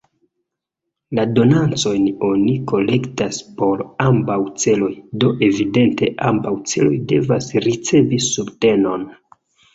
[1.17, 4.91] La donacojn oni kolektas por ambaŭ celoj,
[5.25, 9.07] do evidente ambaŭ celoj devas ricevi subtenon.